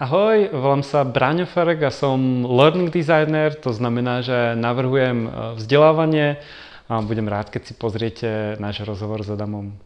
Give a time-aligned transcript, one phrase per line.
[0.00, 5.30] Ahoj, volám sa Braňo Ferek a som learning designer, to znamená, že navrhujem e,
[5.60, 6.40] vzdelávanie
[6.88, 9.76] a budem rád, keď si pozriete náš rozhovor s Adamom.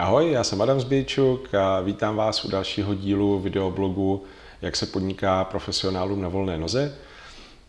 [0.00, 4.24] Ahoj, já jsem Adam Zbějčuk a vítám vás u dalšího dílu videoblogu
[4.62, 6.94] Jak se podniká profesionálům na volné noze.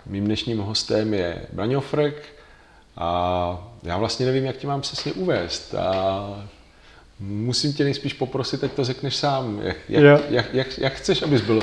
[0.06, 2.16] Mým dnešním hostem je Braňo Frek
[2.96, 5.76] a já vlastně nevím, jak tě mám přesně uvést.
[5.76, 6.48] A
[7.28, 9.60] Musím tě nejspíš poprosit, ať to řekneš sám.
[9.64, 11.62] Jak, jak, jak, jak, jak chceš, abys byl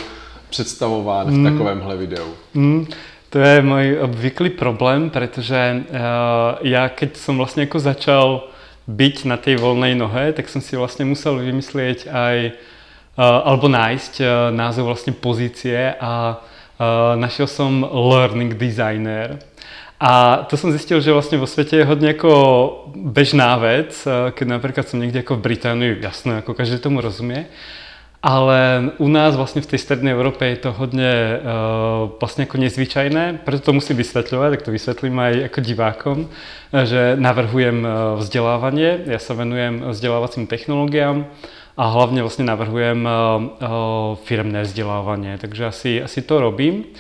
[0.51, 1.45] představován v mm.
[1.45, 2.35] takovémhle videu?
[2.55, 2.87] Mm.
[3.31, 5.97] To je můj obvyklý problém, protože uh,
[6.61, 8.49] já, keď jsem vlastně jako začal
[8.89, 14.15] byť na tej voľnej nohe, tak som si vlastne musel vymyslieť aj, uh, alebo nájsť
[14.19, 19.39] uh, názov vlastne pozície a uh, našiel som learning designer.
[20.01, 22.33] A to som zistil, že vlastne vo svete je hodne ako
[22.97, 27.53] bežná vec, eh, keď napríklad som niekde ako v Británii, jasno, ako každý tomu rozumie,
[28.25, 31.41] ale u nás vlastne v tej strednej Európe je to hodne uh,
[32.21, 36.19] vlastne ako nezvyčajné, preto to musím vysvetľovať, tak to vysvetlím aj ako divákom,
[36.73, 41.29] že navrhujem eh, vzdelávanie, ja sa venujem vzdelávacím technológiám
[41.81, 43.41] a hlavne vlastne navrhujem uh, uh,
[44.29, 46.93] firmné vzdelávanie, takže asi, asi to robím.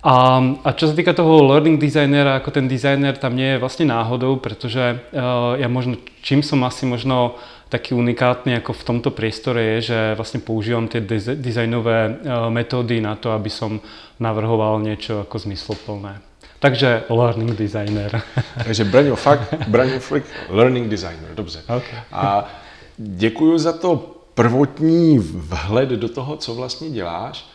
[0.00, 3.84] A, a čo sa týka toho learning designera, ako ten designer tam nie je vlastne
[3.92, 7.36] náhodou, pretože uh, ja možno, čím som asi možno
[7.68, 11.04] taký unikátny ako v tomto priestore je, že vlastne používam tie
[11.36, 13.76] dizajnové uh, metódy na to, aby som
[14.16, 16.24] navrhoval niečo ako zmysloplné.
[16.64, 18.24] Takže learning designer.
[18.68, 21.60] Takže Braňo, fakt, Braňo Frick, learning designer, dobře.
[21.68, 22.00] Okay.
[22.12, 22.48] A
[22.96, 27.49] děkuji za to prvotní vhled do toho, co vlastně děláš.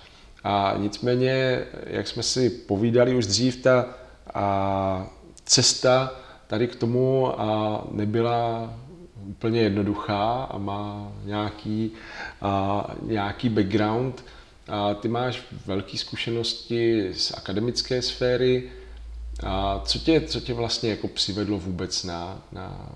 [0.47, 3.85] A nicméně, jak jsme si povídali už dřív, ta
[4.33, 5.07] a,
[5.45, 6.13] cesta
[6.47, 8.73] tady k tomu a nebyla
[9.27, 11.91] úplně jednoduchá a má nějaký,
[12.41, 14.25] a, nějaký background.
[14.67, 18.69] A ty máš velké zkušenosti z akademické sféry.
[19.43, 22.89] A co tě, co tě vlastně jako přivedlo vůbec na, na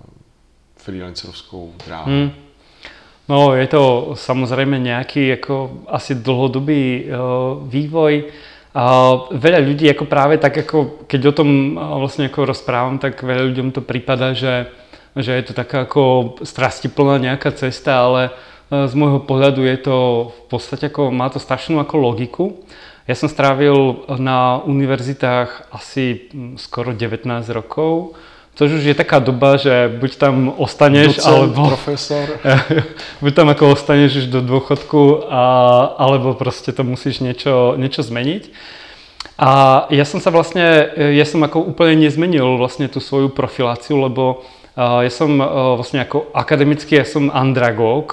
[0.76, 2.10] freelancerovskou dráhu?
[2.10, 2.49] Hmm.
[3.28, 8.32] No, je to samozrejme nejaký ako asi dlhodobý uh, vývoj.
[8.70, 8.84] A
[9.34, 13.74] veľa ľudí ako práve tak, ako keď o tom vlastne ako rozprávam, tak veľa ľuďom
[13.74, 14.70] to prípada, že,
[15.18, 18.30] že je to taká ako strastiplná nejaká cesta, ale
[18.70, 19.96] z môjho pohľadu je to
[20.30, 22.44] v podstate ako, má to strašnú ako logiku.
[23.10, 28.14] Ja som strávil na univerzitách asi skoro 19 rokov
[28.60, 31.72] Což už je taká doba, že buď tam ostaneš, Docent, alebo...
[31.72, 32.28] profesor.
[33.24, 35.44] buď tam ako ostaneš už do dôchodku, a,
[35.96, 38.52] alebo proste to musíš niečo, niečo zmeniť.
[39.40, 39.50] A
[39.88, 44.44] ja som sa vlastne, ja som ako úplne nezmenil vlastne tú svoju profiláciu, lebo
[44.76, 45.40] ja som
[45.80, 48.12] vlastne ako akademický, ja som andragóg.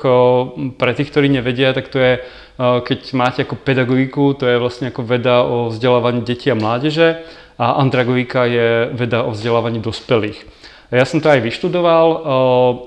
[0.79, 2.23] Pre tých, ktorí nevedia, tak to je,
[2.55, 7.27] keď máte ako pedagogiku, to je vlastne ako veda o vzdelávaní detí a mládeže
[7.57, 10.45] a andragogika je veda o vzdelávaní dospelých.
[10.87, 12.19] Ja som to aj vyštudoval, eh,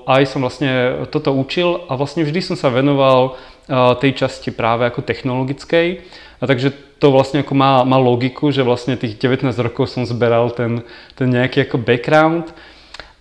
[0.09, 4.89] aj som vlastne toto učil a vlastne vždy som sa venoval eh, tej časti práve
[4.89, 6.01] ako technologickej.
[6.41, 10.49] A takže to vlastne ako má, má logiku, že vlastne tých 19 rokov som zberal
[10.49, 10.81] ten,
[11.13, 12.49] ten nejaký ako background.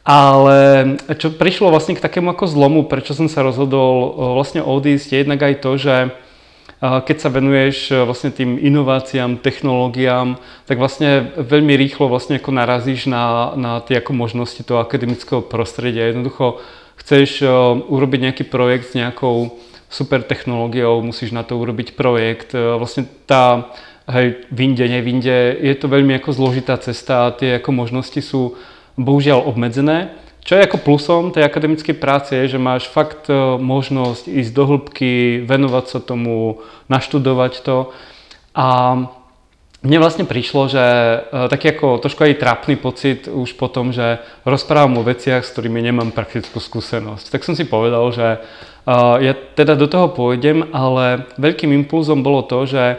[0.00, 0.56] Ale
[1.20, 5.18] čo prišlo vlastne k takému ako zlomu, prečo som sa rozhodol eh, vlastne odísť, je
[5.20, 5.94] jednak aj to, že
[6.80, 13.04] keď sa venuješ e, vlastne tým inováciám, technológiám, tak vlastne veľmi rýchlo vlastne ako narazíš
[13.04, 16.08] na, na tie ako možnosti toho akademického prostredia.
[16.08, 16.64] Jednoducho
[16.96, 17.46] chceš e,
[17.84, 19.60] urobiť nejaký projekt s nejakou
[19.92, 22.56] super technológiou, musíš na to urobiť projekt.
[22.56, 23.68] E, vlastne tá,
[24.08, 28.56] hej, vinde, nevinde, je to veľmi ako zložitá cesta a tie ako možnosti sú
[28.96, 30.16] bohužiaľ obmedzené.
[30.50, 34.64] Čo je ako plusom tej akademickej práce je, že máš fakt e, možnosť ísť do
[34.66, 36.58] hĺbky, venovať sa tomu,
[36.90, 37.94] naštudovať to.
[38.58, 38.98] A
[39.86, 44.26] mne vlastne prišlo, že e, taký ako trošku aj trápny pocit už po tom, že
[44.42, 47.30] rozprávam o veciach, s ktorými nemám praktickú skúsenosť.
[47.30, 48.38] Tak som si povedal, že e,
[49.22, 52.98] ja teda do toho pôjdem, ale veľkým impulzom bolo to, že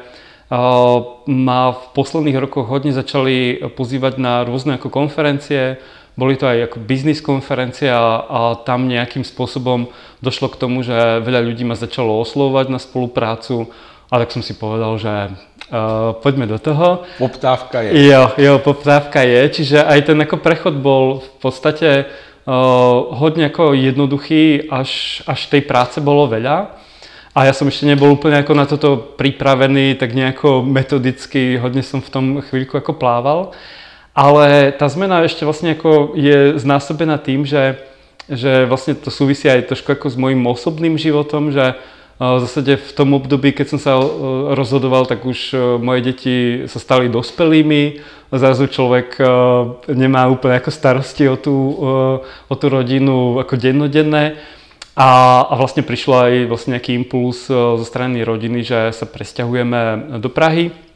[1.32, 5.80] ma v posledných rokoch hodne začali pozývať na rôzne ako konferencie,
[6.16, 9.88] boli to aj ako biznis konferencia a, a tam nejakým spôsobom
[10.20, 13.72] došlo k tomu, že veľa ľudí ma začalo oslovovať na spoluprácu
[14.12, 15.12] a tak som si povedal, že
[15.72, 17.08] uh, poďme do toho.
[17.16, 18.12] Poptávka je.
[18.12, 21.90] Jo, jo, poptávka je, čiže aj ten ako prechod bol v podstate
[22.44, 26.76] uh, hodne ako jednoduchý, až, až tej práce bolo veľa.
[27.32, 32.04] A ja som ešte nebol úplne ako na toto pripravený, tak nejako metodicky, hodne som
[32.04, 33.56] v tom chvíľku ako plával.
[34.12, 37.80] Ale tá zmena ešte vlastne ako je znásobená tým, že
[38.32, 41.76] že vlastne to súvisí aj trošku ako s mojím osobným životom, že
[42.22, 43.98] v zásade v tom období, keď som sa
[44.54, 46.36] rozhodoval, tak už moje deti
[46.70, 48.00] sa stali dospelými.
[48.30, 49.18] Zrazu človek
[49.90, 51.58] nemá úplne ako starosti o tú,
[52.24, 54.38] o tú rodinu ako dennodenné.
[54.94, 60.30] A, a vlastne prišlo aj vlastne nejaký impuls zo strany rodiny, že sa presťahujeme do
[60.30, 60.91] Prahy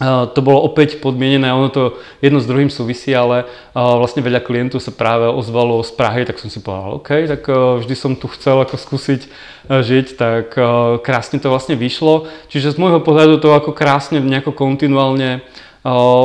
[0.00, 4.90] to bolo opäť podmienené, ono to jedno s druhým súvisí, ale vlastne veľa klientov sa
[4.90, 8.74] práve ozvalo z Prahy, tak som si povedal, OK, tak vždy som tu chcel ako
[8.74, 9.30] skúsiť
[9.70, 10.58] žiť, tak
[11.06, 12.26] krásne to vlastne vyšlo.
[12.50, 15.46] Čiže z môjho pohľadu to ako krásne nejako kontinuálne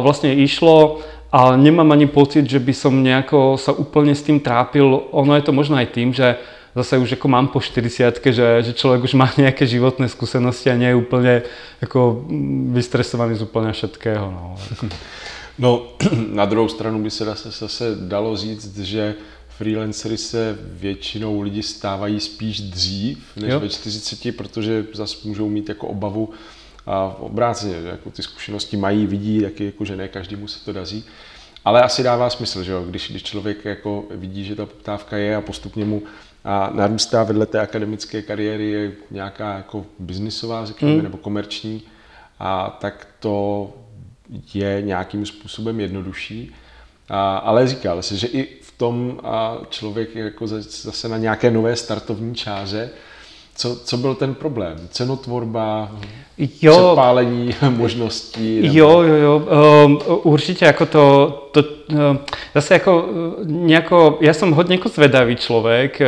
[0.02, 4.90] vlastne išlo a nemám ani pocit, že by som nejako sa úplne s tým trápil.
[5.14, 6.42] Ono je to možno aj tým, že
[6.78, 10.78] zase už ako mám po 40 že, že človek už má nejaké životné skúsenosti a
[10.78, 11.34] nie je úplne
[11.82, 12.30] ako
[12.72, 14.26] vystresovaný z úplne všetkého.
[14.30, 14.56] No.
[15.64, 15.70] no
[16.40, 19.16] na druhou stranu by se zase, zase dalo říct, že
[19.58, 23.60] freelancery se většinou lidi stávají spíš dřív než jo.
[23.60, 26.30] ve 40, protože zase můžou mít jako obavu
[26.86, 30.74] a obráceně, že jako ty zkušenosti mají, vidí, taky jako, že ne každému se to
[30.74, 31.04] daří.
[31.66, 32.86] Ale asi dává smysl, že jo?
[32.90, 36.04] Když, když člověk jako vidí, že ta poptávka je a postupně mu
[36.44, 41.04] a narůstá vedle té akademické kariéry nějaká jako biznisová, řekněme, mm.
[41.04, 41.82] nebo komerční,
[42.40, 43.74] a tak to
[44.54, 46.56] je nějakým způsobem jednodušší.
[47.10, 51.76] A, ale říkal se, že i v tom a člověk jako zase na nějaké nové
[51.76, 52.90] startovní čáře,
[53.58, 54.78] co, co byl ten problém?
[54.90, 55.92] Cenotvorba,
[56.62, 58.62] jo, přepálení možností?
[58.62, 58.74] Nebo...
[58.78, 59.48] Jo, jo, jo.
[59.86, 61.04] Um, určitě jako to,
[61.52, 62.20] to um,
[62.56, 63.10] zase jako
[63.44, 66.02] nejako, ja som hodně jako zvedavý člověk.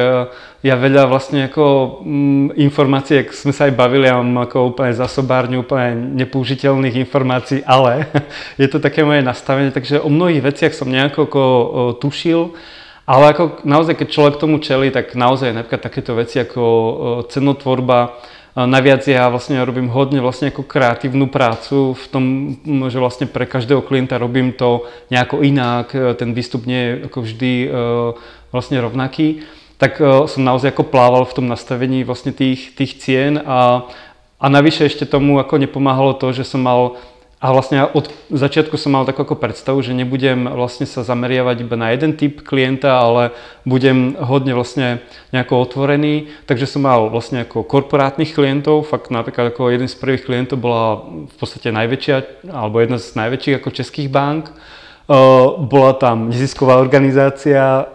[0.59, 4.91] Ja veľa vlastne ako um, informácií, jak sme sa aj bavili, ja mám ako úplne
[4.91, 8.11] zasobárňu úplne nepoužiteľných informácií, ale
[8.61, 11.43] je to také moje nastavenie, takže o mnohých veciach som nejako ako,
[12.03, 12.51] tušil.
[13.09, 16.61] Ale ako naozaj, keď človek tomu čeli, tak naozaj napríklad takéto veci ako
[17.25, 18.21] cenotvorba,
[18.57, 22.23] Naviac ja vlastne robím hodne vlastne ako kreatívnu prácu v tom,
[22.89, 27.53] že vlastne pre každého klienta robím to nejako inak, ten výstup nie je ako vždy
[28.51, 29.45] vlastne rovnaký,
[29.77, 33.85] tak som naozaj ako plával v tom nastavení vlastne tých, tých cien a,
[34.41, 36.99] a navyše ešte tomu ako nepomáhalo to, že som mal
[37.39, 41.79] a vlastne od začiatku som mal takú ako predstavu, že nebudem vlastne sa zameriavať iba
[41.79, 43.31] na jeden typ klienta, ale
[43.63, 44.99] budem hodne vlastne
[45.31, 46.27] nejako otvorený.
[46.51, 50.99] Takže som mal vlastne ako korporátnych klientov, fakt napríklad ako jeden z prvých klientov bola
[51.31, 54.51] v podstate najväčšia, alebo jedna z najväčších ako českých bank.
[55.63, 57.87] Bola tam nezisková organizácia a,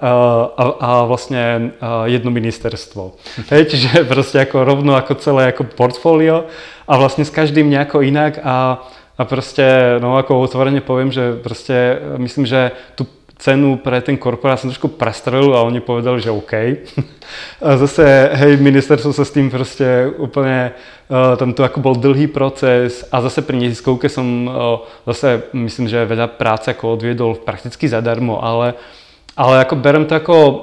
[0.56, 1.76] a vlastne
[2.08, 3.20] jedno ministerstvo.
[3.52, 6.48] Hej, čiže proste ako rovno ako celé ako portfólio
[6.88, 8.80] a vlastne s každým nejako inak a
[9.14, 9.64] a proste,
[10.02, 13.06] no ako otvorene poviem, že proste myslím, že tu
[13.38, 16.54] cenu pre ten korporát som trošku prestrelil a oni povedali, že OK.
[17.66, 18.04] A zase,
[18.36, 20.76] hej, ministerstvo sa s tým proste úplne,
[21.08, 24.54] uh, tam to ako bol dlhý proces a zase pri neziskovke som uh,
[25.08, 29.03] zase, myslím, že veľa práce ako odviedol prakticky zadarmo, ale uh,
[29.34, 30.58] ale ako berem to ako, uh,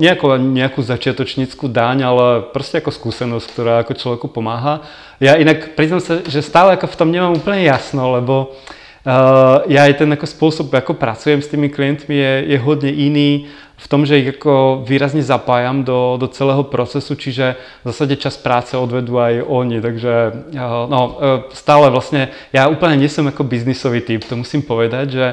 [0.00, 0.08] nie
[0.56, 2.26] nejakú začiatočníckú daň, ale
[2.56, 4.80] proste ako skúsenosť, ktorá ako človeku pomáha.
[5.20, 8.56] Ja inak priznám sa, že stále ako v tom nemám úplne jasno, lebo
[9.04, 13.52] uh, ja aj ten ako spôsob, ako pracujem s tými klientmi je, je hodne iný
[13.74, 18.40] v tom, že ich ako výrazne zapájam do, do celého procesu, čiže v zásade čas
[18.40, 20.12] práce odvedú aj oni, takže
[20.56, 21.12] uh, no, uh,
[21.52, 25.26] stále vlastne, ja úplne nie som ako biznisový typ, to musím povedať, že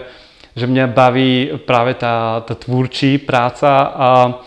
[0.55, 4.39] že mě baví právě ta, ta tvůrčí práca a,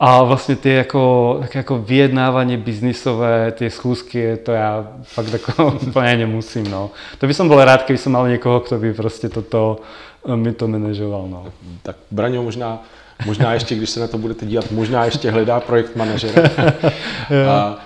[0.00, 6.16] a vlastně ty jako, tak jako vyjednávání biznisové, ty schůzky, to já fakt jako úplně
[6.16, 6.90] nemusím, no.
[7.18, 9.80] To by som bol rád, keby som mal někoho, kdo by prostě toto
[10.28, 11.46] eh, mi to manažoval, no.
[11.82, 12.82] Tak Braňo možná,
[13.26, 16.42] možná ještě, když se na to budete dívat, možná ještě hledá projekt manažera.
[17.50, 17.78] a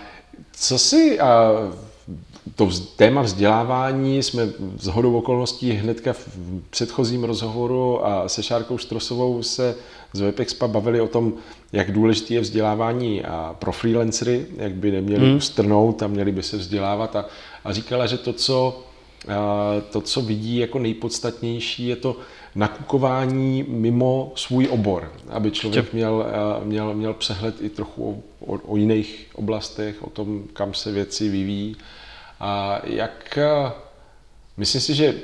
[0.52, 1.52] co si a
[2.54, 6.28] to téma vzdělávání jsme z hodou okolností hnedka v
[6.70, 9.75] předchozím rozhovoru a se Šárkou Štrosovou se
[10.12, 11.32] z Webexpa bavili o tom,
[11.72, 15.37] jak důležité je vzdělávání a pro freelancery, jak by neměli hmm.
[15.37, 17.25] ustrnout a měli by se vzdělávat a,
[17.64, 18.82] a říkala, že to co,
[19.90, 22.16] to, co vidí jako nejpodstatnější, je to
[22.54, 26.26] nakukování mimo svůj obor, aby člověk měl,
[26.64, 31.28] měl, měl přehled i trochu o, o, o jiných oblastech, o tom, kam se věci
[31.28, 31.76] vyvíjí
[32.42, 33.72] a jak, eh,
[34.56, 35.14] myslím si, že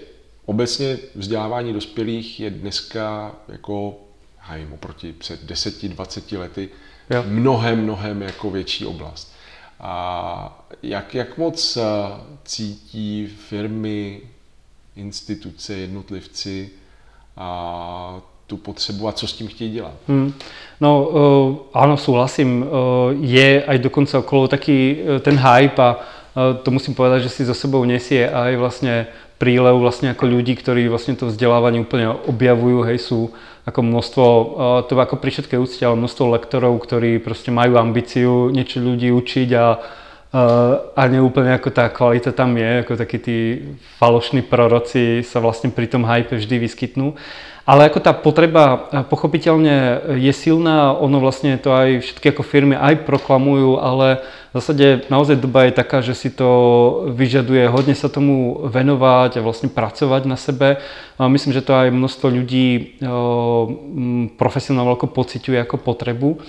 [0.47, 4.01] obecně vzdělávání dospělých je dneska jako,
[4.43, 6.69] já nevím, oproti před 10-20 lety
[7.11, 7.25] jo.
[7.27, 9.35] mnohem, mnohem jako větší oblast.
[9.81, 11.83] A jak, jak moc eh,
[12.45, 14.21] cítí firmy,
[14.97, 16.71] instituce, jednotlivci
[17.37, 19.95] a tu potřebu a co s tím chtějí dělat.
[20.09, 20.35] Hmm.
[20.81, 22.63] No uh, áno, súhlasím.
[22.63, 25.97] Uh, je aj dokonca okolo taký uh, ten hype a
[26.63, 28.95] to musím povedať, že si so sebou nesie aj vlastne
[29.39, 33.31] prílev vlastne ako ľudí, ktorí vlastne to vzdelávanie úplne objavujú, hej, sú
[33.67, 34.27] ako množstvo,
[34.91, 39.51] to ako pri všetkej úcte, ale množstvo lektorov, ktorí proste majú ambíciu niečo ľudí učiť
[39.55, 39.67] a
[40.29, 43.39] a neúplne ako tá kvalita tam je, ako takí tí
[43.97, 47.17] falošní proroci sa vlastne pri tom hype vždy vyskytnú.
[47.69, 53.05] Ale ako tá potreba pochopiteľne je silná, ono vlastne to aj všetky ako firmy aj
[53.05, 56.49] proklamujú, ale v zásade naozaj doba je taká, že si to
[57.13, 60.81] vyžaduje hodne sa tomu venovať a vlastne pracovať na sebe.
[61.21, 62.97] A myslím, že to aj množstvo ľudí
[64.41, 66.41] profesionálne ako pociťuje ako potrebu.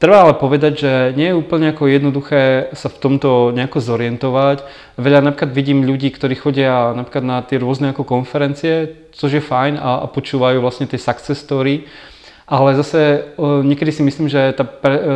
[0.00, 4.64] Treba ale povedať, že nie je úplne ako jednoduché sa v tomto nejako zorientovať.
[4.96, 9.76] Veľa napríklad vidím ľudí, ktorí chodia napríklad na tie rôzne ako konferencie, což je fajn
[9.76, 11.84] a, a počúvajú vlastne tie success story,
[12.48, 14.64] ale zase niekedy si myslím, že tá,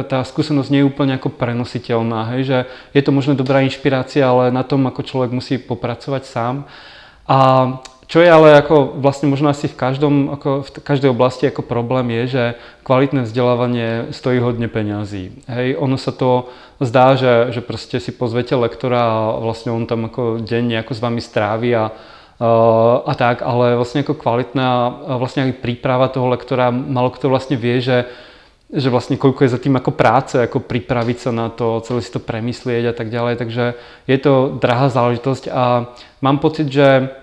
[0.05, 2.41] tá skúsenosť nie je úplne ako prenositeľná, hej?
[2.45, 2.59] že
[2.93, 6.69] je to možno dobrá inšpirácia, ale na tom ako človek musí popracovať sám.
[7.25, 7.39] A
[8.05, 12.13] čo je ale ako vlastne možno asi v, každom, ako v každej oblasti ako problém
[12.23, 12.45] je, že
[12.85, 15.33] kvalitné vzdelávanie stojí hodne peňazí.
[15.49, 16.53] Hej, ono sa to
[16.85, 21.01] zdá, že, že proste si pozvete lektora a vlastne on tam ako deň ako s
[21.01, 21.85] vami strávi a,
[23.09, 24.69] a tak, ale vlastne ako kvalitná
[25.17, 28.05] vlastne aj príprava toho lektora, malo kto vlastne vie, že
[28.75, 32.11] že vlastne koľko je za tým ako práce, ako pripraviť sa na to, celé si
[32.11, 33.39] to premyslieť a tak ďalej.
[33.39, 33.65] Takže
[34.11, 37.15] je to drahá záležitosť a mám pocit, že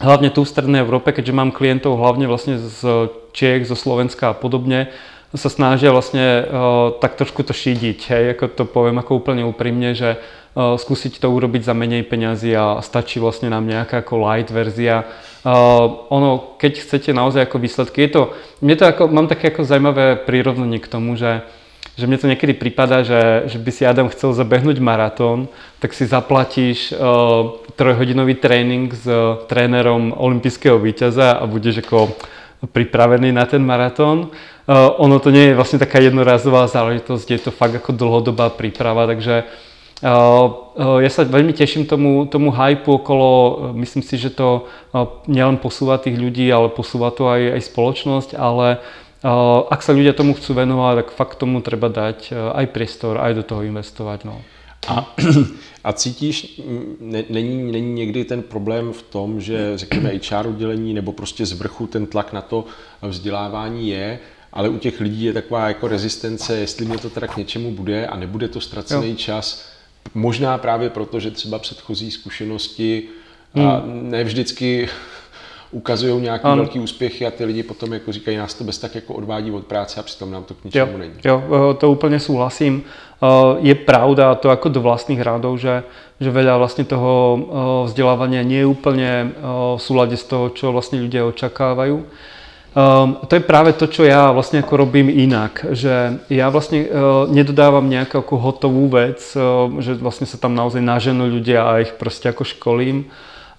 [0.00, 4.38] hlavne tu v Strednej Európe, keďže mám klientov hlavne vlastne z Čiech, zo Slovenska a
[4.38, 4.92] podobne,
[5.36, 9.92] sa snažia vlastne uh, tak trošku to šídiť, hej, ako to poviem ako úplne úprimne,
[9.92, 14.48] že uh, skúsiť to urobiť za menej peňazí a stačí vlastne nám nejaká ako light
[14.48, 15.04] verzia.
[15.44, 18.22] Uh, ono, keď chcete naozaj ako výsledky, je to,
[18.64, 21.44] mne to ako, mám také ako zaujímavé prirovnanie k tomu, že
[21.96, 25.48] že mne to niekedy prípada, že, že by si Adam chcel zabehnúť maratón,
[25.80, 32.12] tak si zaplatíš uh, trojhodinový tréning s uh, trénerom olympijského víťaza a budeš ako
[32.68, 34.28] pripravený na ten maratón.
[34.68, 39.08] Uh, ono to nie je vlastne taká jednorazová záležitosť, je to fakt ako dlhodobá príprava,
[39.08, 43.28] takže uh, uh, ja sa veľmi teším tomu, tomu hypu okolo,
[43.72, 44.68] myslím si, že to
[45.32, 48.84] nielen posúva tých ľudí, ale posúva to aj, aj spoločnosť, ale
[49.70, 53.42] ak sa ľudia tomu chcú venovať, tak fakt tomu treba dať aj priestor, aj do
[53.42, 54.28] toho investovať.
[54.28, 54.42] No.
[54.86, 55.14] A,
[55.84, 56.60] a cítíš,
[57.00, 61.52] ne, není, není někdy ten problém v tom, že řekněme HR oddělení nebo prostě z
[61.52, 62.64] vrchu ten tlak na to
[63.02, 64.18] vzdělávání je,
[64.52, 68.06] ale u těch lidí je taková jako rezistence, jestli mě to teda k něčemu bude
[68.06, 69.16] a nebude to ztracený jo.
[69.16, 69.68] čas.
[70.14, 73.08] Možná právě proto, že třeba předchozí zkušenosti
[73.54, 73.66] hmm.
[73.66, 74.88] a ne vždycky
[75.70, 76.56] ukazují nějaký ano.
[76.56, 79.66] velký úspěchy a ty lidi potom jako říkají, nás to bez tak jako odvádí od
[79.66, 81.12] práce a přitom nám to k ničemu jo, není.
[81.24, 82.82] Jo, eh, to úplně souhlasím.
[82.82, 83.26] Eh,
[83.58, 85.82] je pravda to jako do vlastných rádov, že,
[86.20, 89.32] že veľa vlastně toho eh, vzdelávania nie je úplně
[89.76, 92.04] v súlade z toho, čo vlastně ľudia očakávajú.
[92.76, 97.24] Um, to je práve to, čo ja vlastne ako robím inak, že ja vlastne uh,
[97.24, 102.28] nedodávam nejakú hotovú vec, uh, že vlastne sa tam naozaj naženú ľudia a ich proste
[102.28, 103.08] ako školím,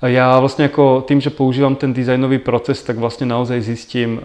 [0.05, 4.21] ja vlastne ako tým, že používam ten dizajnový proces, tak vlastne naozaj zistím,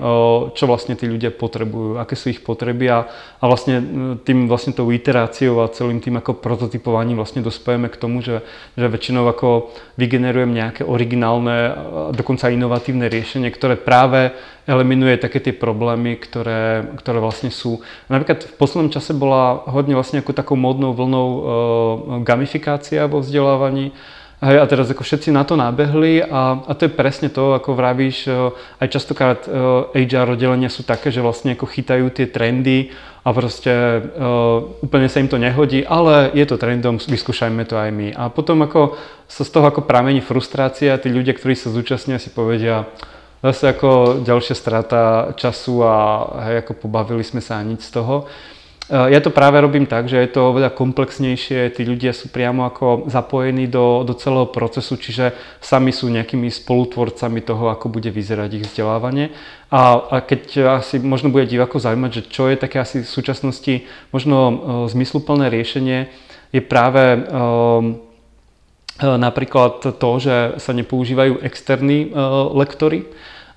[0.52, 3.09] čo vlastne tí ľudia potrebujú, aké sú ich potreby a,
[3.41, 3.81] a vlastne
[4.21, 8.45] tým vlastne tou iteráciou a celým tým ako prototypovaním vlastne dospojeme k tomu, že,
[8.76, 11.73] že väčšinou ako vygenerujem nejaké originálne,
[12.12, 14.37] dokonca inovatívne riešenie, ktoré práve
[14.69, 17.81] eliminuje také tie problémy, ktoré, ktoré vlastne sú.
[18.12, 21.29] Napríklad v poslednom čase bola hodne vlastne ako takou módnou vlnou
[22.29, 23.97] gamifikácia vo vzdelávaní,
[24.43, 27.79] Hej, a teraz ako všetci na to nábehli a, a to je presne to, ako
[27.79, 28.51] vravíš, e,
[28.83, 32.91] aj častokrát e, HR oddelenia sú také, že vlastne ako chytajú tie trendy
[33.23, 37.91] a proste uh, úplne sa im to nehodí, ale je to trendom, vyskúšajme to aj
[37.95, 38.11] my.
[38.19, 38.99] A potom ako
[39.31, 42.91] sa z toho ako pramení frustrácia, tí ľudia, ktorí sa zúčastnia, si povedia,
[43.39, 45.03] zase ako ďalšia strata
[45.39, 45.95] času a
[46.51, 48.27] hej, ako pobavili sme sa a nič z toho.
[48.93, 53.09] Ja to práve robím tak, že je to oveľa komplexnejšie, tí ľudia sú priamo ako
[53.09, 55.33] zapojení do, do celého procesu, čiže
[55.65, 59.33] sami sú nejakými spolutvorcami toho, ako bude vyzerať ich vzdelávanie.
[59.73, 63.89] A, a keď asi možno bude divákov zaujímať, že čo je také asi v súčasnosti
[64.13, 64.55] možno uh,
[64.93, 66.13] zmysluplné riešenie,
[66.53, 67.81] je práve uh,
[69.01, 72.13] napríklad to, že sa nepoužívajú externí
[72.53, 73.09] lektory,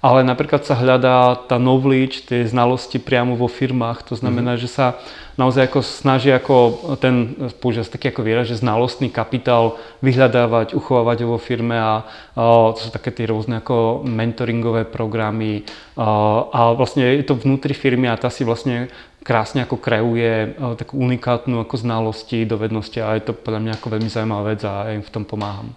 [0.05, 4.05] ale napríklad sa hľadá tá knowledge, tie znalosti priamo vo firmách.
[4.13, 4.69] To znamená, mm-hmm.
[4.69, 5.01] že sa
[5.33, 6.55] naozaj ako snaží ako
[7.01, 12.05] ten, používať taký ako výraz, že znalostný kapitál vyhľadávať, uchovávať ho vo firme a,
[12.37, 12.41] a
[12.77, 15.65] to sú také tie rôzne ako mentoringové programy
[15.97, 16.07] a,
[16.53, 18.93] a vlastne je to vnútri firmy a tá si vlastne
[19.25, 24.09] krásne ako kreuje takú unikátnu ako znalosti, dovednosti a je to podľa mňa ako veľmi
[24.13, 25.73] zaujímavá vec a ja im v tom pomáham.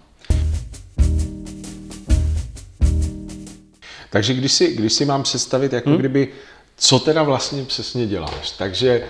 [4.09, 5.99] Takže když si, když si mám představit, jako hmm?
[5.99, 6.27] kdyby,
[6.77, 8.51] co teda vlastně přesně děláš.
[8.57, 9.03] Takže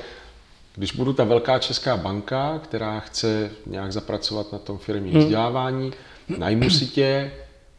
[0.76, 5.22] když budu ta velká česká banka, která chce nějak zapracovat na tom firmním hmm.
[5.22, 5.92] vzdělávání,
[6.38, 7.32] najmu si tě,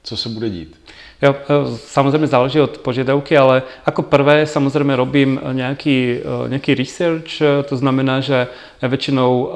[0.02, 0.80] co se bude dít?
[1.22, 7.44] Jo, e, samozrejme záleží od požiadavky, ale ako prvé samozrejme robím nejaký, e, nejaký research,
[7.44, 8.48] e, to znamená, že
[8.80, 9.52] väčšinou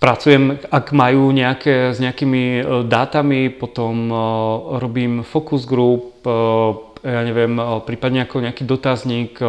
[0.00, 4.08] pracujem, ak majú nejaké, s nejakými dátami, potom
[4.80, 6.24] robím focus group,
[7.00, 9.40] ja neviem, prípadne ako nejaký dotazník,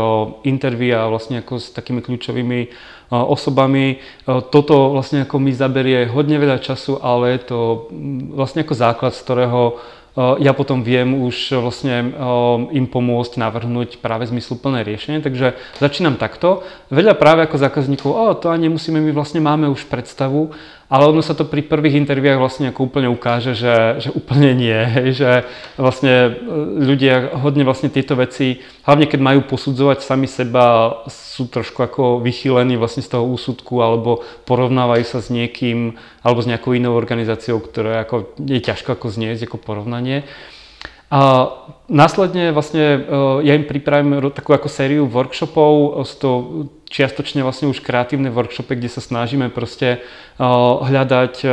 [0.47, 2.71] intervia vlastne ako s takými kľúčovými
[3.11, 3.99] osobami.
[4.23, 7.59] Toto vlastne ako mi zaberie hodne veľa času, ale je to
[8.35, 9.83] vlastne ako základ, z ktorého
[10.15, 12.11] ja potom viem už vlastne
[12.75, 15.23] im pomôcť navrhnúť práve zmysluplné riešenie.
[15.23, 16.67] Takže začínam takto.
[16.91, 20.51] Veľa práve ako zákazníkov, o, to ani nemusíme, my vlastne máme už predstavu,
[20.91, 24.75] ale ono sa to pri prvých interviách vlastne ako úplne ukáže, že, že úplne nie,
[24.75, 25.31] hej, že
[25.79, 26.29] vlastne e,
[26.83, 32.75] ľudia hodne vlastne tieto veci, hlavne keď majú posudzovať sami seba, sú trošku ako vychýlení
[32.75, 35.95] vlastne z toho úsudku alebo porovnávajú sa s niekým
[36.27, 40.27] alebo s nejakou inou organizáciou, ktoré ako je ťažko ako zniesť ako porovnanie.
[41.07, 41.47] A
[41.87, 42.99] následne vlastne e,
[43.47, 46.37] ja im pripravím takú ako sériu workshopov, z toho
[46.91, 49.99] čiastočne vlastne už kreatívne workshopy, kde sa snažíme proste e,
[50.83, 51.47] hľadať e,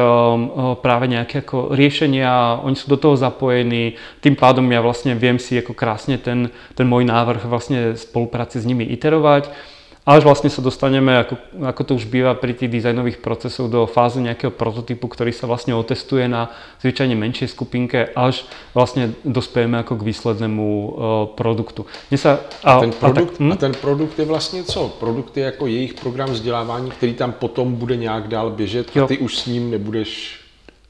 [0.82, 5.54] práve nejaké ako riešenia, oni sú do toho zapojení, tým pádom ja vlastne viem si
[5.54, 9.77] ako krásne ten, ten môj návrh vlastne spolupráci s nimi iterovať
[10.08, 11.36] až vlastne sa dostaneme, ako,
[11.68, 15.76] ako to už býva pri tých dizajnových procesoch, do fázy nejakého prototypu, ktorý sa vlastne
[15.76, 16.48] otestuje na
[16.80, 20.88] zvyčajne menšej skupinke, až vlastne dospejeme ako k výslednému uh,
[21.36, 21.84] produktu.
[22.16, 23.52] sa, a, a, ten produkt, a, tak, hm?
[23.52, 24.88] a ten produkt je vlastně co?
[24.96, 29.04] Produkt je jako jejich program vzdělávání, který tam potom bude nějak dál běžet jo.
[29.04, 30.40] a ty už s ním nebudeš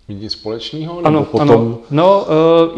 [0.08, 1.04] mít společného?
[1.04, 1.48] Ano, potom...
[1.48, 1.78] ano.
[1.92, 2.24] No, uh,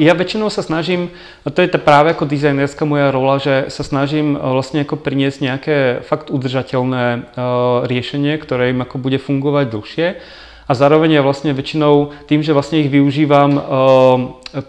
[0.02, 1.14] ja väčšinou sa snažím,
[1.46, 4.98] a to je to práve ako dizajnerská moja rola, že sa snažím uh, vlastne ako
[4.98, 10.08] priniesť nejaké fakt udržateľné uh, riešenie, ktoré im ako bude fungovať dlhšie
[10.70, 13.62] a zároveň ja vlastne väčšinou tým, že vlastne ich využívam uh,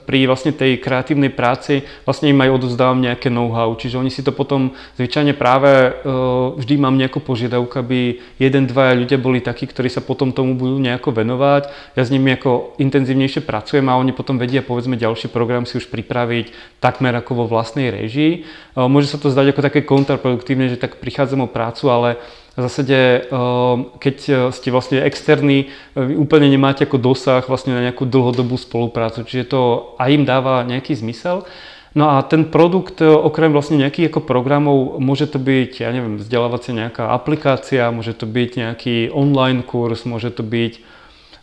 [0.10, 4.34] pri vlastne tej kreatívnej práci, vlastne im aj odozdávam nejaké know-how, čiže oni si to
[4.34, 9.94] potom zvyčajne práve uh, vždy mám nejakú požiadavku, aby jeden, dvaja ľudia boli takí, ktorí
[9.94, 11.70] sa potom tomu budú nejako venovať.
[11.94, 15.86] Ja s nimi ako intenzívnejšie pracujem a oni potom vedia povedzme ďalší program si už
[15.94, 18.50] pripraviť takmer ako vo vlastnej režii.
[18.74, 22.18] Uh, môže sa to zdať ako také kontraproduktívne, že tak prichádzam o prácu, ale
[22.52, 27.72] v zásade, ehm, keď e, ste vlastne externí, e, vy úplne nemáte ako dosah vlastne
[27.72, 29.62] na nejakú dlhodobú spoluprácu, čiže to
[29.96, 31.48] aj im dáva nejaký zmysel.
[31.96, 36.20] No a ten produkt, e, okrem vlastne nejakých ako programov, môže to byť, ja neviem,
[36.20, 40.84] vzdelávacia nejaká aplikácia, môže to byť nejaký online kurz, môže to byť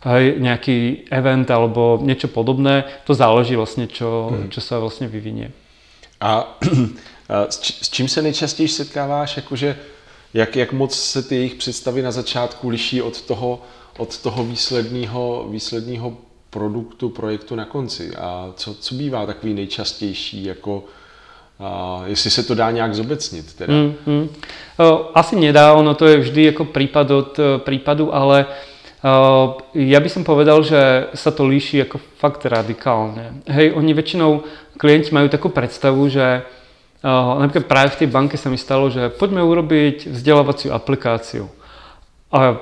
[0.05, 2.85] aj nejaký event alebo niečo podobné.
[3.09, 4.53] To záleží vlastne, čo, hmm.
[4.53, 5.51] čo sa vlastne vyvinie.
[6.21, 6.45] A,
[7.33, 9.98] a s čím sa nejčastěji setkáváš, akože
[10.33, 13.61] jak, jak moc se ty jejich představy na začátku liší od toho,
[13.97, 16.17] od toho výsledného, výsledného
[16.49, 18.15] produktu, projektu na konci.
[18.15, 20.83] A co, co bývá takový nejčastější, jako
[21.59, 23.73] a jestli se to dá nějak zobecnit teda?
[23.73, 24.29] Mm, mm.
[25.13, 28.45] Asi nedá, ono to je vždy jako prípad od e, prípadu, ale
[29.73, 33.47] ja by som povedal, že sa to líši ako fakt radikálne.
[33.47, 34.43] Hej, oni väčšinou,
[34.75, 36.43] klienti majú takú predstavu, že
[37.03, 41.47] napríklad práve v tej banke sa mi stalo, že poďme urobiť vzdelávaciu aplikáciu.
[42.29, 42.59] A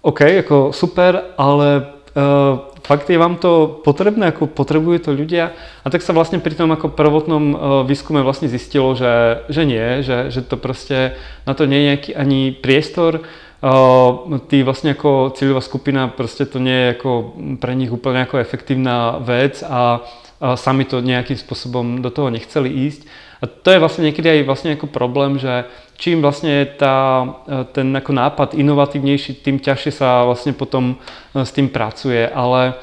[0.00, 5.52] OK, ako super, ale uh, fakt je vám to potrebné, ako potrebujú to ľudia.
[5.84, 10.00] A tak sa vlastne pri tom ako prvotnom uh, výskume vlastne zistilo, že, že nie,
[10.06, 13.26] že, že to proste na to nie je nejaký ani priestor.
[13.60, 17.10] Uh, tí vlastne ako cieľová skupina, proste to nie je ako
[17.58, 20.00] pre nich úplne ako efektívna vec a,
[20.38, 23.25] a sami to nejakým spôsobom do toho nechceli ísť.
[23.42, 25.68] A to je vlastne niekedy aj vlastne ako problém, že
[26.00, 27.24] čím vlastne je tá,
[27.72, 32.24] ten ako nápad inovatívnejší, tým ťažšie sa vlastne potom e, s tým pracuje.
[32.28, 32.80] Ale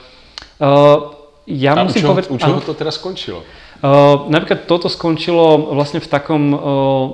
[0.62, 1.14] uh,
[1.50, 2.30] ja A musím povedať...
[2.30, 3.42] U čoho to teraz skončilo?
[3.84, 6.60] Uh, napríklad toto skončilo vlastne v takom uh,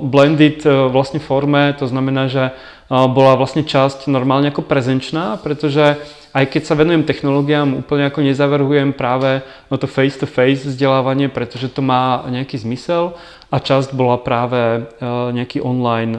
[0.06, 2.54] blended uh, vlastne forme, to znamená, že
[2.90, 8.94] bola vlastne časť normálne ako prezenčná, pretože aj keď sa venujem technológiám, úplne ako nezavrhujem
[8.94, 13.18] práve no to face-to-face vzdelávanie, pretože to má nejaký zmysel
[13.50, 14.86] a časť bola práve
[15.34, 16.14] nejaký online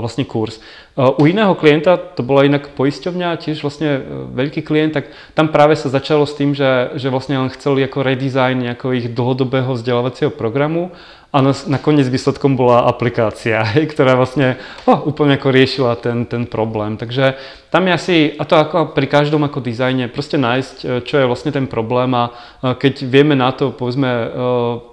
[0.00, 0.56] vlastne kurz.
[0.96, 4.00] U iného klienta, to bola inak poisťovňa, tiež vlastne
[4.32, 8.00] veľký klient, tak tam práve sa začalo s tým, že, že vlastne len chceli ako
[8.00, 10.96] redesign nejakého ich dlhodobého vzdelávacieho programu
[11.34, 14.54] a nakoniec výsledkom bola aplikácia, ktorá vlastne
[14.86, 16.94] oh, úplne ako riešila ten, ten problém.
[16.94, 17.34] Takže
[17.74, 21.26] tam je asi, a to ako pri každom ako dizajne, proste nájsť, e, čo je
[21.26, 24.26] vlastne ten problém a e, keď vieme na to, povedzme, e,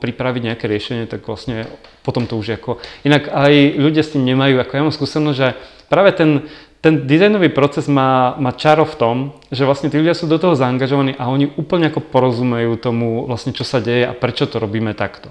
[0.02, 1.70] pripraviť nejaké riešenie, tak vlastne
[2.02, 2.82] potom to už ako...
[3.06, 5.54] Inak aj ľudia s tým nemajú, ako ja mám skúsenosť, že
[5.94, 6.50] práve ten,
[6.82, 9.16] ten dizajnový proces má, má čaro v tom,
[9.54, 13.54] že vlastne tí ľudia sú do toho zaangažovaní a oni úplne ako porozumejú tomu vlastne,
[13.54, 15.30] čo sa deje a prečo to robíme takto.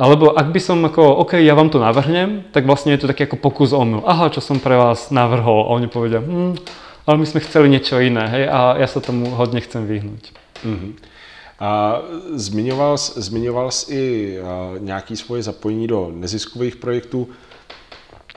[0.00, 3.28] Alebo ak by som ako, OK, ja vám to navrhnem, tak vlastne je to taký
[3.28, 4.00] ako pokus o mnou.
[4.08, 5.68] Aha, čo som pre vás navrhol.
[5.68, 6.56] A oni povedia, hm,
[7.04, 10.32] ale my sme chceli niečo iné, hej, a ja sa tomu hodne chcem vyhnúť.
[10.64, 10.92] Mm-hmm.
[11.60, 12.00] A
[12.32, 14.38] zmiňoval, zmiňoval jsi i
[14.78, 17.28] nějaké svoje zapojení do neziskových projektů.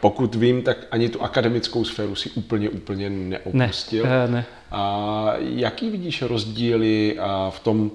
[0.02, 4.04] Pokud vím, tak ani tu akademickou sféru si úplně, úplně neopustil.
[4.04, 4.46] Ne, ne.
[4.72, 7.18] A jaký vidíš rozdíly
[7.50, 7.92] v tom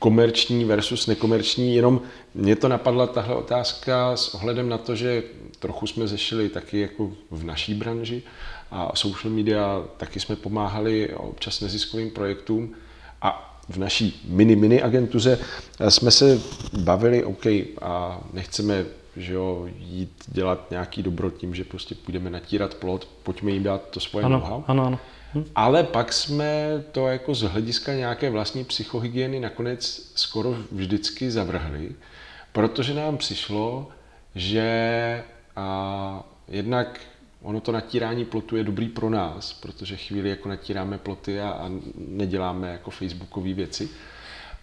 [0.00, 2.00] komerční versus nekomerční, jenom
[2.34, 5.22] mě to napadla tahle otázka s ohledem na to, že
[5.58, 8.22] trochu jsme zešili taky jako v naší branži
[8.70, 12.74] a social media taky jsme pomáhali občas neziskovým projektům
[13.22, 15.38] a v naší mini mini agentuře
[15.88, 16.40] jsme se
[16.72, 17.46] bavili, OK,
[17.82, 18.84] a nechceme
[19.16, 23.90] že jo, jít dělat nějaký dobro tím, že prostě půjdeme natírat plot, pojďme jim dát
[23.90, 24.64] to svoje ano, know-how.
[24.66, 24.98] Ano, ano.
[25.54, 31.92] Ale pak jsme to jako z hlediska nějaké vlastní psychohygieny nakonec skoro vždycky zavrhli,
[32.52, 33.88] protože nám přišlo,
[34.34, 35.22] že
[35.56, 37.00] a jednak
[37.42, 41.70] ono to natírání plotu je dobrý pro nás, protože chvíli jako natíráme ploty a, a
[41.94, 43.88] neděláme jako facebookové věci.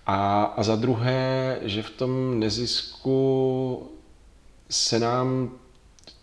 [0.06, 3.90] A, a za druhé, že v tom nezisku
[4.70, 5.52] se nám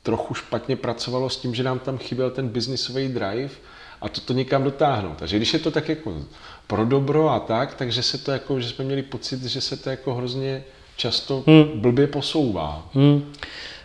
[0.02, 3.54] trochu špatně pracovalo s tím, že nám tam chyběl ten businessový drive,
[4.04, 5.16] a to, to někam dotáhnout.
[5.16, 6.14] Takže když je to tak jako
[6.66, 9.90] pro dobro a tak, takže se to jako, že jsme měli pocit, že se to
[9.90, 10.62] jako hrozně
[10.96, 11.80] často hmm.
[11.80, 12.86] blbě posouvá.
[12.94, 13.32] Hmm.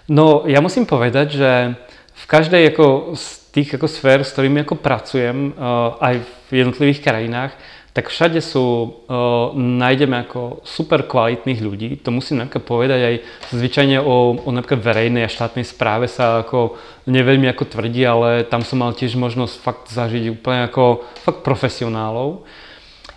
[0.09, 1.77] No, ja musím povedať, že
[2.13, 7.05] v každej ako z tých ako sfér, s ktorými ako pracujem, uh, aj v jednotlivých
[7.05, 7.53] krajinách,
[7.99, 8.63] tak všade sú,
[9.11, 11.99] uh, nájdeme ako super kvalitných ľudí.
[12.07, 13.15] To musím napríklad povedať aj
[13.51, 16.79] zvyčajne o, o napríklad verejnej a štátnej správe sa ako
[17.11, 22.47] neveľmi ako tvrdí, ale tam som mal tiež možnosť fakt zažiť úplne ako fakt profesionálov.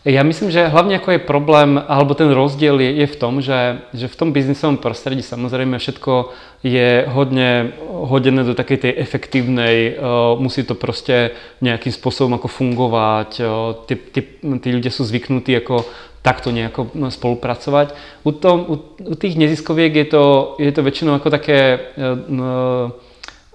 [0.02, 3.86] Ja myslím, že hlavne ako je problém, alebo ten rozdiel je, je v tom, že,
[3.94, 6.34] že v tom biznisovom prostredí samozrejme všetko
[6.66, 7.70] je hodne
[8.10, 13.94] hodené do takej tej efektívnej, uh, musí to proste nejakým spôsobom ako fungovať, uh, tí,
[13.94, 15.86] tí, tí ľudia sú zvyknutí ako
[16.18, 17.94] takto nejako spolupracovať.
[18.26, 18.74] U, tom, u,
[19.06, 20.24] u tých neziskoviek je to,
[20.58, 22.90] je to väčšinou ako také uh,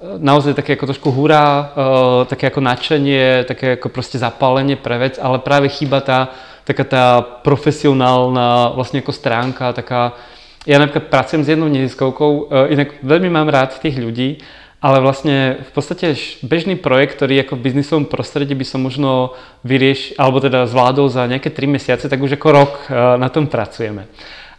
[0.01, 1.65] naozaj také ako trošku hurá, uh,
[2.29, 6.29] také ako nadšenie, také ako proste zapálenie pre vec, ale práve chýba tá
[6.67, 10.19] taká tá profesionálna vlastne ako stránka, taká,
[10.67, 14.43] ja napríklad pracujem s jednou neziskovkou, uh, inak veľmi mám rád tých ľudí,
[14.83, 19.33] ale vlastne v podstate bežný projekt, ktorý ako v biznisovom prostredí by som možno
[19.63, 23.47] vyrieš, alebo teda zvládol za nejaké 3 mesiace, tak už ako rok uh, na tom
[23.47, 24.11] pracujeme.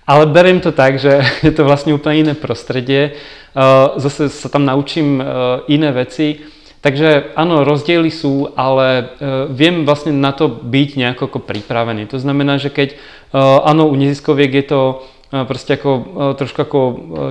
[0.09, 3.21] Ale beriem to tak, že je to vlastne úplne iné prostredie.
[3.53, 6.40] Uh, zase sa tam naučím uh, iné veci.
[6.79, 12.09] Takže áno, rozdiely sú, ale uh, viem vlastne na to byť nejako ako pripravený.
[12.09, 12.97] To znamená, že keď
[13.37, 14.81] áno, u neziskoviek je to
[15.29, 15.92] proste ako,
[16.40, 16.81] trošku ako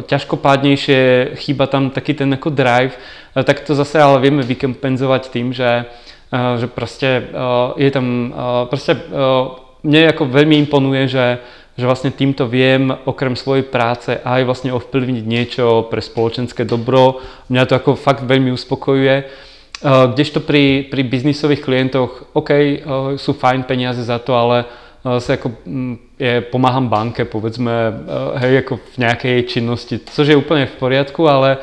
[0.05, 2.93] ťažkopádnejšie, chýba tam taký ten ako drive,
[3.33, 5.89] tak to zase ale vieme vykompenzovať tým, že,
[6.29, 7.33] že proste
[7.81, 8.29] je tam,
[8.69, 9.01] proste
[9.81, 11.41] mne ako veľmi imponuje, že
[11.77, 17.21] že vlastne týmto viem okrem svojej práce aj vlastne ovplyvniť niečo pre spoločenské dobro.
[17.53, 19.15] Mňa to ako fakt veľmi uspokojuje.
[19.77, 22.67] Uh, kdežto pri, pri biznisových klientoch, OK, uh,
[23.13, 25.53] sú fajn peniaze za to, ale uh, sa ako,
[26.17, 27.93] je, pomáham banke, povedzme,
[28.41, 31.61] hej, ako v nejakej činnosti, což je úplne v poriadku, ale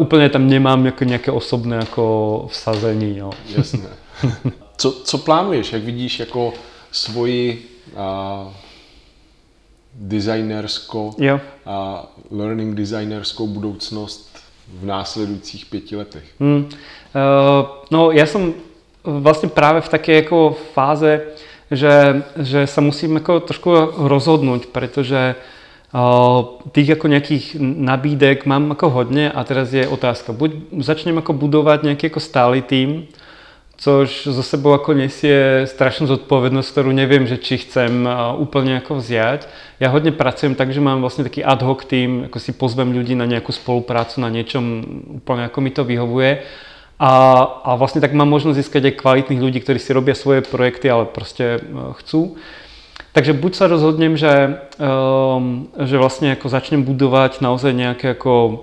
[0.00, 2.04] úplne tam nemám nejaké osobné ako
[2.52, 3.16] vsazení.
[3.16, 3.32] Jo.
[3.48, 3.88] Jasné.
[4.76, 6.52] Co, co plánuješ, jak vidíš jako
[6.90, 7.62] svoji
[7.94, 8.63] uh
[9.94, 11.14] designerskou
[11.66, 14.38] a learning designerskou budoucnost
[14.80, 16.24] v následujících pěti letech?
[16.40, 16.68] Hmm.
[17.14, 18.54] Uh, no ja som
[19.04, 21.20] vlastne práve v takej ako fáze,
[21.70, 23.70] že, že sa musím ako trošku
[24.08, 25.36] rozhodnúť, pretože
[26.72, 31.82] tých ako nejakých nabídek mám ako hodně a teraz je otázka, buď začnem ako budovat
[31.82, 33.06] nějaký jako stály tým,
[33.84, 38.08] což za sebou ako nesie strašnú zodpovednosť, ktorú neviem, že či chcem
[38.40, 39.44] úplne ako vziať.
[39.76, 43.12] Ja hodne pracujem tak, že mám vlastne taký ad hoc tým, ako si pozvem ľudí
[43.12, 44.64] na nejakú spoluprácu na niečom
[45.20, 46.48] úplne ako mi to vyhovuje.
[46.96, 47.12] A,
[47.60, 51.04] a vlastne tak mám možnosť získať aj kvalitných ľudí, ktorí si robia svoje projekty, ale
[51.04, 51.60] proste
[52.00, 52.40] chcú.
[53.14, 58.58] Takže buď sa rozhodnem, že, um, že vlastne ako začnem budovať naozaj nejaké ako uh,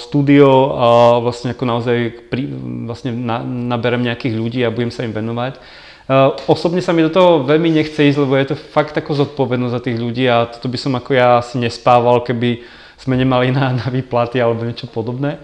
[0.00, 0.86] studio a
[1.20, 2.48] vlastne ako naozaj pri,
[2.88, 5.60] vlastne na, naberem nejakých ľudí a budem sa im venovať.
[6.08, 9.76] Uh, osobne sa mi do toho veľmi nechce ísť, lebo je to fakt ako zodpovednosť
[9.76, 12.64] za tých ľudí a toto by som ako ja asi nespával, keby
[12.96, 15.36] sme nemali na, na výplaty alebo niečo podobné.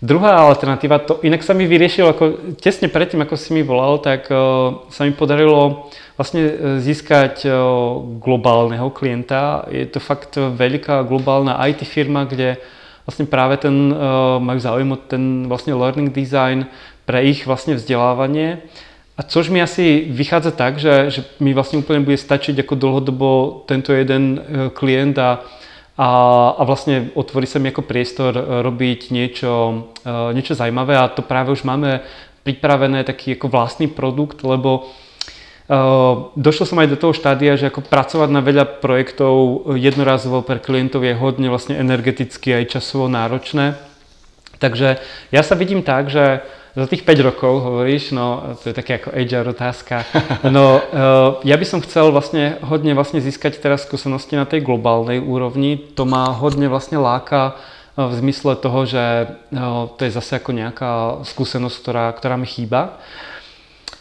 [0.00, 2.24] Druhá alternatíva, to inak sa mi vyriešilo, ako
[2.56, 6.52] tesne predtým, ako si mi volal, tak uh, sa mi podarilo vlastne e,
[6.84, 7.50] získať e,
[8.20, 9.64] globálneho klienta.
[9.72, 12.60] Je to fakt veľká globálna IT firma, kde
[13.08, 13.96] vlastne práve ten, e,
[14.36, 16.68] majú záujem o ten vlastne learning design
[17.08, 18.60] pre ich vlastne vzdelávanie.
[19.16, 23.28] A což mi asi vychádza tak, že, že mi vlastne úplne bude stačiť ako dlhodobo
[23.64, 24.40] tento jeden
[24.76, 25.44] klient a,
[26.00, 26.10] a,
[26.56, 28.32] a vlastne otvorí sa mi ako priestor
[28.64, 29.92] robiť niečo,
[30.32, 32.00] niečo zaujímavé a to práve už máme
[32.40, 34.88] pripravené taký ako vlastný produkt, lebo
[35.70, 40.58] Ehm, došlo som aj do toho štádia, že ako pracovať na veľa projektov jednorazovo pre
[40.58, 43.78] klientov je hodne vlastne energeticky aj časovo náročné.
[44.58, 44.98] Takže
[45.30, 46.42] ja sa vidím tak, že
[46.76, 50.06] za tých 5 rokov hovoríš, no to je také ako HR otázka,
[50.54, 55.18] no ehm, ja by som chcel vlastne hodne vlastne získať teraz skúsenosti na tej globálnej
[55.18, 57.58] úrovni, to má hodne vlastne láka
[57.98, 59.04] v zmysle toho, že
[59.98, 60.90] to je zase ako nejaká
[61.26, 62.96] skúsenosť, ktorá, ktorá mi chýba.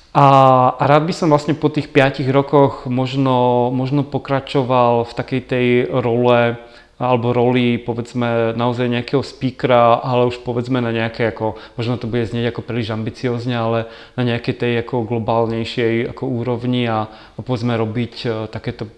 [0.10, 0.26] A,
[0.74, 5.68] a rád by som vlastne po tých 5 rokoch možno, možno pokračoval v takej tej
[5.90, 6.58] role
[7.00, 12.28] alebo roli povedzme naozaj nejakého speakera, ale už povedzme na nejaké ako, možno to bude
[12.28, 13.80] znieť ako príliš ambiciozne, ale
[14.20, 18.92] na nejakej tej ako globálnejšej ako úrovni a, a povedzme robiť e, takéto,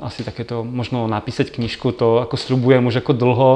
[0.00, 3.50] asi takéto, možno napísať knižku, to ako sľubujem už ako dlho,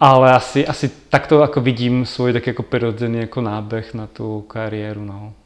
[0.00, 5.04] ale asi, asi takto ako vidím svoj taký ako prirodzený ako nábeh na tú kariéru.
[5.04, 5.36] No.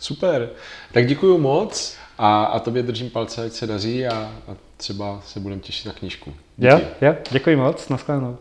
[0.00, 0.56] Super,
[0.92, 4.14] tak děkuji moc a, a tobě držím palce, ať se daří a,
[4.48, 6.32] a třeba se budeme těšit na knížku.
[6.56, 6.72] Díky.
[6.72, 8.38] Jo, jo, děkuji moc, nashledanou.